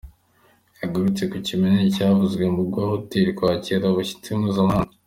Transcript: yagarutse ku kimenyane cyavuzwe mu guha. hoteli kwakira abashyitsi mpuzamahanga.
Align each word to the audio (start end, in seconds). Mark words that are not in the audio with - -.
yagarutse 0.81 1.23
ku 1.31 1.37
kimenyane 1.45 1.89
cyavuzwe 1.95 2.43
mu 2.55 2.63
guha. 2.71 2.87
hoteli 2.93 3.31
kwakira 3.37 3.85
abashyitsi 3.87 4.29
mpuzamahanga. 4.39 4.93